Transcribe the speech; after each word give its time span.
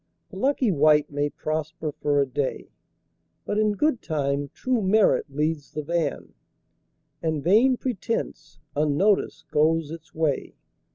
The 0.31 0.37
lucky 0.37 0.71
wight 0.71 1.11
may 1.11 1.29
prosper 1.29 1.91
for 1.91 2.19
a 2.19 2.25
day, 2.25 2.71
But 3.45 3.59
in 3.59 3.73
good 3.73 4.01
time 4.01 4.49
true 4.51 4.81
merit 4.81 5.27
leads 5.29 5.73
the 5.73 5.83
van 5.83 6.33
And 7.21 7.43
vain 7.43 7.77
pretence, 7.77 8.57
unnoticed, 8.75 9.51
goes 9.51 9.91
its 9.91 10.11
way. 10.15 10.55